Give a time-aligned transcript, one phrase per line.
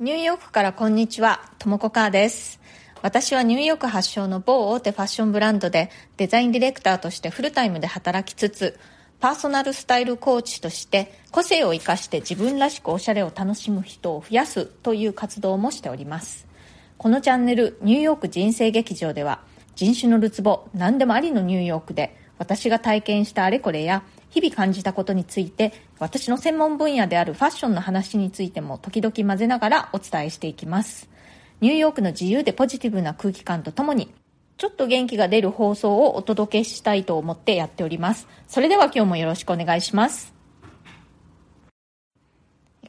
[0.00, 2.58] ニューヨークからこんにちは、ともこかーです。
[3.02, 8.78] 私はニューヨーク発祥の某大手ファッションブランドでデザインディレクターとしてフルタイムで働きつつ、
[9.20, 16.46] パーソナルスタイルコーチとして個性を生かして自分らしくおしゃれを楽しむ人を増やすという活動もしております。
[16.96, 19.40] このチャンネルニューヨーク人生劇場では
[19.74, 31.10] 人種のるつぼ何でもありのニューヨークで私が体験したあれこれや日々感じたことについて私の専門分野であるファッションの話についても時々混ぜながらお伝えしていきます。
[31.60, 34.10] ニューヨークの自由でポジティブな空気感とともに
[34.56, 38.26] ちょっと元気が出る放送をお届けしたいと思ってやっております。
[38.48, 40.39] それでは今日もよろしくお願いします。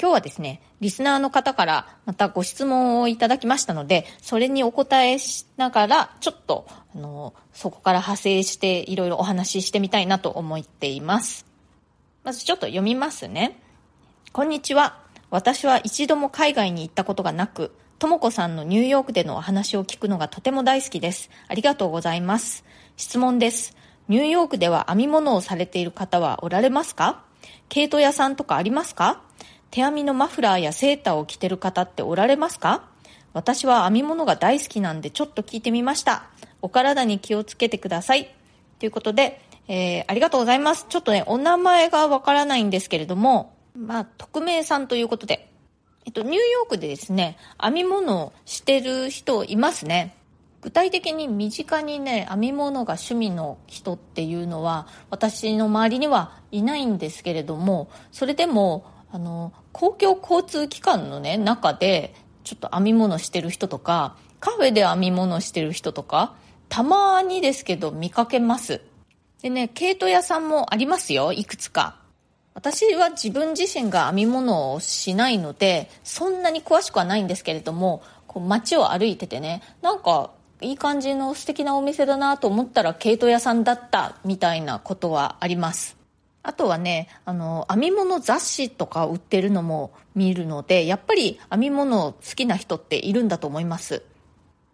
[0.00, 11.46] 今日はですね、リスナーの方からまたご質問をいただきましたので、それにお答えしながら、ちょっと、あの、そこから派生していろいろお話ししてみたいなと思っています。
[12.24, 13.60] まずちょっと読みますね。
[14.32, 14.98] こんにちは。
[15.30, 21.30] 私は一度も海外に行ったことがなく、ともこさんのニューヨークでのお話を聞くのがとても大好きです。
[21.46, 22.64] ありがとうございます。
[22.96, 23.76] 質問です。
[24.08, 27.22] ニューヨークでは編み物をされている方はおられますか？
[27.68, 29.22] 毛糸屋さんとかありますか？
[29.74, 32.84] 手編みのマフラーやセーターを着てる方っておられますか？
[33.32, 36.26] 私は編み物が大好きなんでちょっと聞いてみました。
[36.62, 38.32] お体に気をつけてください。
[38.78, 40.86] ということで、えー、ありがとうございます。
[40.88, 45.50] ちょっとね、お名前がわからないんですけれども、まあ、匿名さんということで、
[46.06, 50.14] えっと、ニューヨークでですね、編み物をしてる人いますね。
[50.62, 66.34] 具体的に身近にね、編み物が趣味の人っていうのは、私の周りにはいないんですけれども、それでも、あの、公共交通機関のね、中で、ちょっと編み物してる人とか、カフェで編み物してる人とか、
[66.68, 68.80] たまにですけど見かけます。
[69.40, 71.94] でね、毛糸屋さんもありますよ、いくつか。
[72.54, 86.03] 私は自分自身が編み物をしないので、そんなに詳しくはないんですけれども、こう街を歩いててね、なんか、いい感じの素敵なお店だなと思ったら毛糸屋さんだったみたいなことはあります。
[86.44, 94.02] あとはね、あの、編み物雑誌とか売ってるのも見るので、やっぱり編み物好きな人っているんだと思います。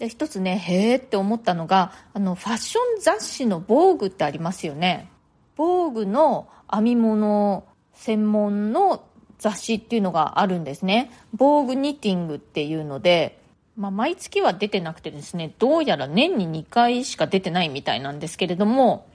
[0.00, 5.08] で、一つね、へーって思ったのが、あの、ファッション雑誌の防具ってありますよね。
[5.56, 7.64] 防具の編み物
[7.94, 9.04] 専門の
[9.38, 11.12] 雑誌っていうのがあるんですね。
[11.32, 13.40] 防具ニッティングっていうので、
[13.76, 19.06] まあ、毎月は出てなくてですね、どうやら年に2回しか出てないみたいなんですけれども、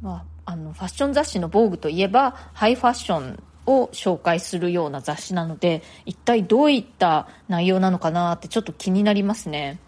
[0.00, 9.78] まあ、あの、ファッション雑誌の防具といえば、ハイファッションを紹介するような雑誌なので、一体どういった内容なのかなってちょっと気になりますね。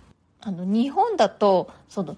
[0.41, 2.17] あの、日本だと、その、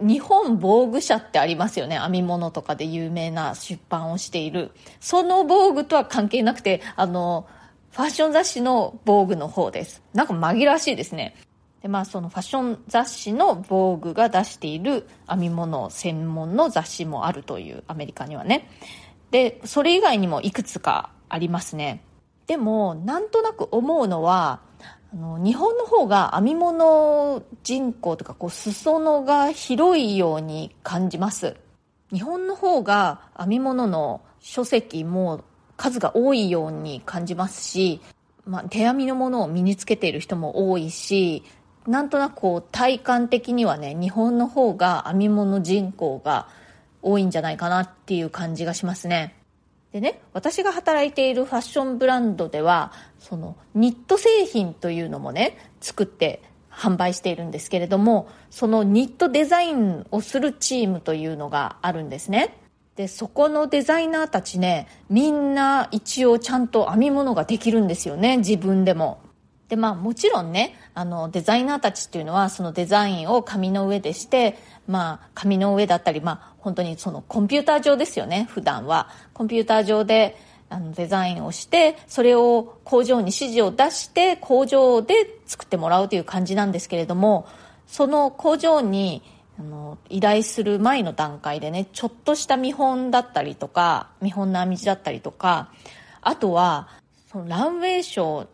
[0.00, 1.98] 日本防具社ってありますよね。
[1.98, 4.70] 編み物とかで有名な出版をしている。
[5.00, 7.46] その防具とは関係なくて、あの、
[7.90, 10.02] ファッション雑誌の防具の方です。
[10.14, 11.36] なんか紛らわしいですね。
[11.84, 18.70] で、まあそのファッション雑誌の防具が出している編み物専門の雑誌もあるというアメリカにはね。
[19.30, 22.02] で、それ以外にもいくつかありますね。
[22.46, 24.60] でも、なんとなく思うのは、
[25.12, 31.56] あの日本の方が編み物人口とかこう裾野が広いように感じます
[32.12, 35.44] 日本の方が編み物の書籍も
[35.76, 38.00] 数が多いように感じますし、
[38.44, 41.44] まあ、手編みのものを身につけている人も多いし
[41.86, 46.48] なんとなくこう体感的にはね日本の方が編み物人口が
[47.02, 49.34] 多いんじゃないかなっていう感じがしますね
[49.94, 52.90] でね、私が働いているファッションブランドでは、
[53.20, 62.56] そのニット製品というのもね、作って販売しているんですけれども、そのニットデザインをするチームというのがあるんですね。
[62.96, 69.20] で、そこのデザイナーたちね、みんな一応ちゃんと編み物ができるんですよね、自分でも。
[69.68, 79.08] で、まあもちろんね、あのデザイナーたちっていうのはそのデザインを紙の上でして、まあ紙の上だったり、まあ本当にそのコンピューター上ですよね、普段は。
[79.32, 80.36] コンピューター上で
[80.70, 85.14] あのデザインをして、それを工場に指示を出して、工場で
[85.46, 87.46] 作ってもらうという感じなんですけれども、
[87.86, 89.22] その工場に
[89.58, 95.70] あの依頼する前の段階でね、ちょっとした見本だったりとか、見本の編み地だったりとか、
[96.22, 96.88] あとは、
[97.30, 98.46] そのランウェイショー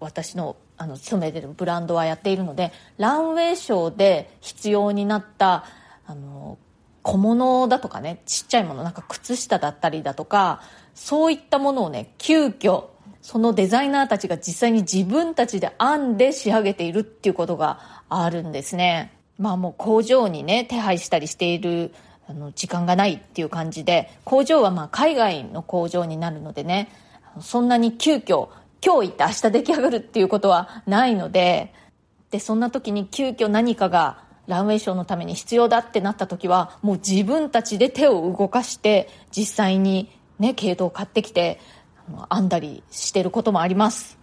[0.00, 5.64] 私のあの勤めてるブランドはやっているのでランウェイショーで必要になった
[6.04, 6.58] あの
[7.02, 10.62] 小物だとかねちっちゃいものなんか靴下だったりだとか
[10.94, 12.86] そういったものをね急遽
[13.22, 19.12] そのデザイナーたちが実際に自分たちで編んで仕上げているっていうことがあるんですね。
[19.38, 21.94] まあもう工場にね手配したりしている
[22.28, 26.90] あの時間がないっていう感じで工場はまあ海外の工場になるのでね
[27.40, 28.48] そんなに急遽
[28.84, 31.72] 今日行って明日出来上がるっていうことはないので、
[32.30, 41.60] で、そんな時に急遽何かがランウェイショーのために必要だってなった時は、もう自分たちで手を動かして、実際にね、系統を買ってきて、
[42.30, 44.18] 編んだりしてることもあります。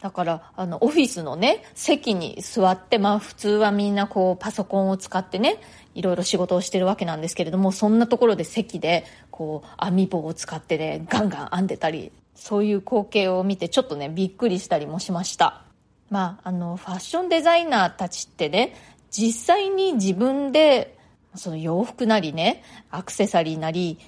[0.00, 5.58] だから、あの、オフィスのね、席に座って、まあ普通はみんなこうパソコンを使ってね、
[5.94, 15.62] いろいろ仕事をしてるわけなんですけれども、そんなところで席で、こう、編み棒を使ってね、ガンガン編んでたり、そういう光景を見てちょっとね、びっくりしたりもしました。
[16.10, 18.74] まあ、あの、ファッションデザイナーたちってね、
[19.10, 20.98] 実際に自分で、
[21.34, 23.98] その洋服なりね、アクセサリーなり、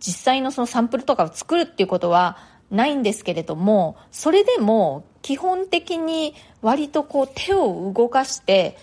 [0.00, 2.38] 実際のそのサンプルとかを作るっていうことは
[2.70, 8.76] ないんですけれども、それでも基本的に割とこう手を動かして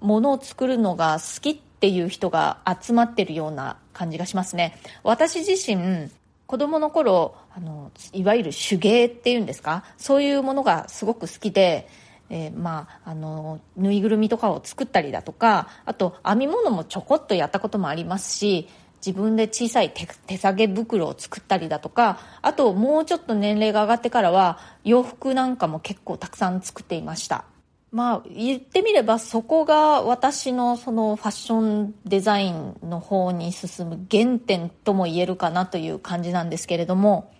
[0.00, 4.78] 物を作るのが好きっていう人が集まってるような感じがしますね。
[5.02, 6.10] 私自身、
[6.46, 9.82] 子供の頃、あの、いわゆる手芸っていうんですか？
[9.96, 11.88] そういうものがすごく好きで、
[12.30, 18.68] えー、まあ、あの、ぬいぐるみとかを作ったりだとか、あと編み物もちょこっとやったこともありますし、
[19.04, 27.44] 自分で小さい手手提げ袋を作ったりだとか、あともうちょっと年齢が上がってからは洋服なんかも結構たくさん作っていました。
[27.92, 37.32] まあ言ってみればそこが私のそのファッションデザインの方に進む原点とも言えるかなという感じなんですけれども、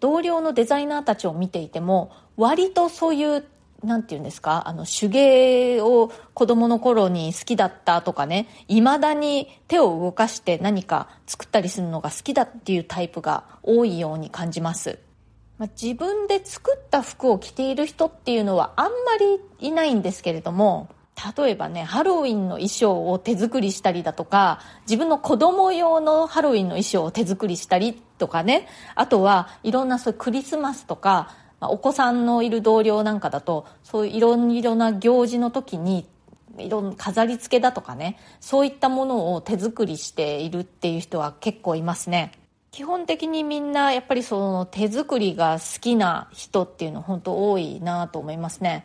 [0.00, 3.44] 同僚のデザイナーたちを見ていても割とそういう
[3.84, 14.98] なんて言うんですか、あの、手芸を子供の頃に好きだったとかね、未だに手を動かして何か作ったりするのが好きだっていうタイプが多いように感じます。
[15.58, 20.88] まあ、自分で作った服を着ている人っていうのはあんまりいないんですけれども、
[21.36, 28.66] 例えばね、ハロウィンの衣装を手作りしたりだとか、自分の子供用のハロウィンの衣装を手作りしたりとかね、
[28.96, 36.06] あとはいろんなそういうクリスマスとか、まあ、お子さんのいる同僚なんかだとそういういろいろな行事の時に
[36.58, 42.32] いろんな飾り付けだとかねそういったものを手作りしているっていう人は結構いますね。
[42.74, 48.84] 基本的にみんなやっぱりその手作りが好きな人っていうの本当多いなと思いますね。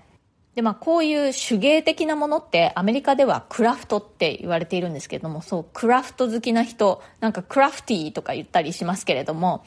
[0.53, 9.65] でまあこういう手芸的なものってアメリカではクラフトって言われているんですけれどもそうクラフト好きな人なんかクラフティーとか言ったりしますけれども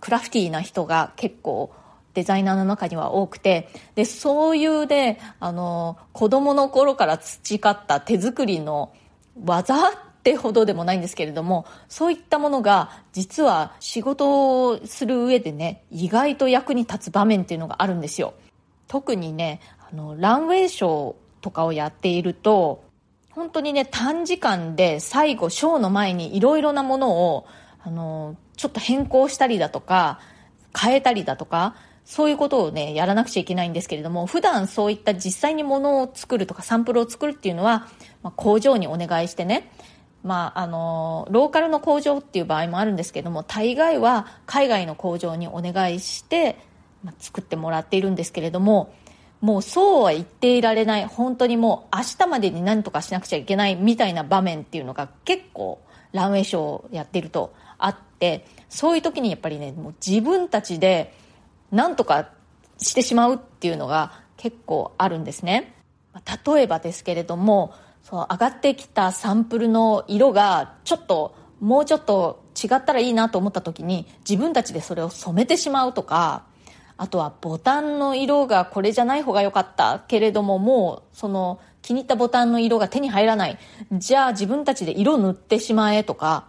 [0.00, 1.72] クラフティーな人が結構
[2.14, 8.92] デザイナーの中には多くて、で、そういうで、あの、子供の頃から培った手作りの
[9.42, 9.76] 技
[10.22, 18.34] ってほどでもないんですけれども、そういったものが実は仕事をする上でね、意外と役に立つ場面っていうのがあるんですよ。
[18.86, 19.60] 特にね、
[19.90, 22.84] あの、ランウェイショーとかをやっていると、
[23.32, 27.46] 本当にね、短時間で最後、ショーの前にいろいろなものを、
[27.82, 30.20] あの、ちょっと変更したりだとか、
[30.78, 31.74] 変えたりだとか、
[32.04, 37.88] そういうことをね、やらなくちゃいけないんですけれども、普段そういった実際に物を作るとかサンプルを作るっていうのは、
[38.22, 39.72] まあ、工場にお願いしてね、
[40.22, 46.58] まあ、あの、ローカルの工場っていう場合もあるんですけども、大概は海外の工場にお願いして、
[47.02, 48.94] まあ、作ってもらっているんですけれども、
[49.40, 55.80] もうそうは言っていられない、本当にもう明日までに何とかしなくちゃいけないみたいな場面っていうのが結構
[56.12, 61.12] ランウェイショーをやっているとあって、そういう時にやっぱりね、もう自分たちで
[61.72, 62.28] なんとか
[62.78, 65.74] してしまうっていうのが結構あるんですね。
[66.46, 76.44] 例えばですけれども、その上がってきたサンプルの色がちょっともうちょっと違ったらいいなと思った時に自分たちでそれを染めてしまうとか、
[76.96, 83.58] あとはボタンの色がこれじゃない方が良かったけれどももうその気に入ったボタンの色が手に入らない。
[83.92, 86.46] じゃあ自分たちで色塗ってしまえとか、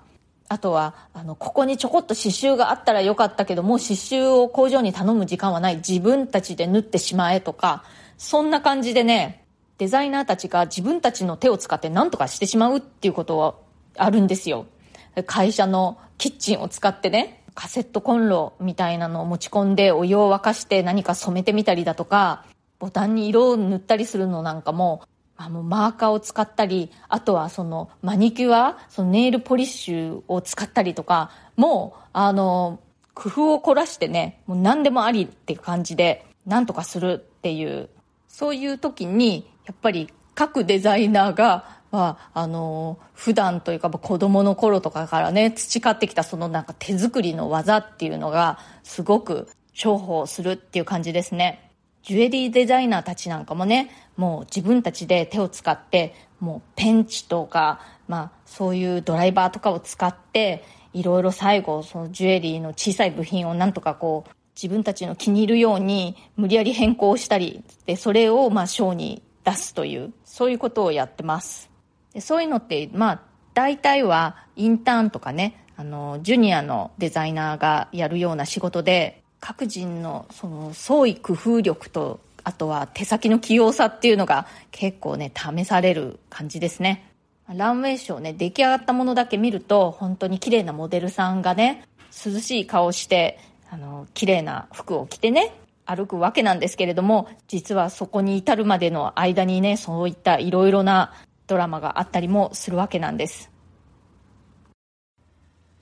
[0.49, 5.77] あとは、あの、ここにちょこっと刺繍があったらよかったけど、もう刺繍を工場に頼む時間はない。
[5.77, 7.83] 自分たちで縫ってしまえとか、
[8.17, 9.42] そんな感じでね、
[9.83, 13.55] デザイナーたちが自分たちの手を使って何とかしてしまうっていうことは
[13.97, 14.65] あるんですよ。
[15.25, 22.45] 会社のキッチンを使ってね、カセットコンロみたいなのを持ち込んでお湯を沸かして何か染めてみたりだとか、
[22.79, 25.03] ボタンに色を塗ったりするのなんかも
[25.35, 32.79] あの、マーカーを使ったり、あとはその、マニキュア、そのネイルポリッシュを使ったりとか、もう、あの、
[33.13, 37.89] 工夫を凝らしてね、もう何でもありって感じで、なんとかするっていう、
[38.29, 51.71] そういう時に、やっぱり各デザイナーが、まあ、あの、普段というか、子供の頃とかからね、培ってきたそのなんか手作りの技っていうのが、すごく重宝するっていう感じですね。
[52.01, 71.69] ジュエリーデザイナーたちなんかもね、もう自分たちで手を使って、もうペンチとか、まあそういうドライバーとかを使って、いろいろ最後、そのジュエリーの小さい部品をなんとかこう、自分たちの気に入るように無理やり変更したり、で、それをまあ賞に出すという、そういうことをやってます。
[72.13, 73.21] でそういうのって、まあ、
[73.53, 87.09] 大体はインターンとかね、あの、ジュニアのデザイナーがやるような仕事で、各人のその創意工夫力と、あとは手先の器用さっていうのが結構ね、試される感じですね。
[87.49, 91.83] ランウェイショーね、出来上がったものだけ見ると、本当に綺麗なモデルさんがね、
[92.25, 95.53] 涼しい顔して、あの、綺麗な服を着てね、
[95.85, 101.13] 歩くわけなんですけれども、実はそこに至るまでの間にね、そういったいろいろな
[101.47, 103.51] ドラマがあったりもするわけなんです。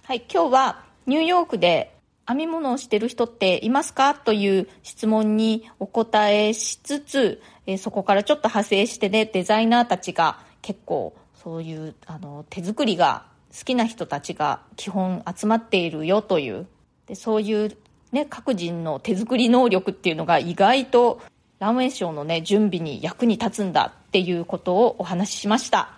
[0.04, 1.96] はい、今日はニューヨークで
[2.28, 13.26] 編み物をしてる人っていますかという質問にお答えしつつ、えそこからちょっと派生してね、デザイナーたちが結構そういうあの手作りが
[13.58, 16.68] 好きな人たちが基本集まっているよという
[17.08, 17.78] でそういう
[18.12, 21.22] ね各人の手作り能力っていうのが意外と
[21.60, 25.94] ランウェイショーのね準備に役に立つんだっていうことをお話ししました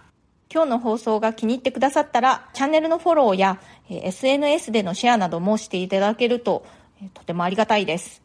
[0.53, 6.65] 今日の放送が気に入ってくださったらチャンネルのフォローや SNS でのシェアなどもしていただけると
[7.13, 8.22] とてもありがたいです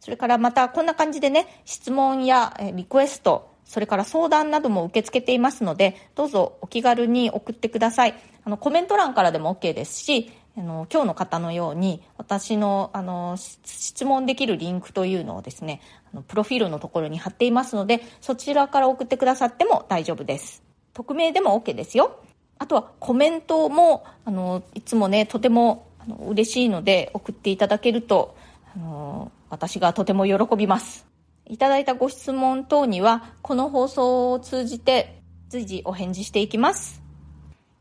[0.00, 8.14] それからまたこんな感じでね質問やリクエストそれから相談なども受け付けていますので、どうぞお気軽に送ってください。
[8.42, 15.80] あの、コメント欄からでも OK ですし、あの、今日の方のように、私の、あの、質問できるリンクというのをですね、
[16.12, 20.62] あのプロフィールのところに貼っていますので、そちらから送ってくださっても大丈夫です。
[20.94, 22.20] 匿名でも OK ですよ。
[22.58, 28.36] あとはコメントも、あの、いつもね、とてもあの嬉しいので送っていただけると、
[28.74, 31.06] あの、私がとても喜びます。
[31.46, 37.07] いただいたご質問等には、この放送を通じて随時お返事していきます。